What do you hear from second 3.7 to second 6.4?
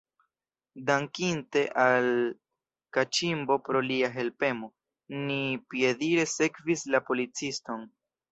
lia helpemo, ni piedire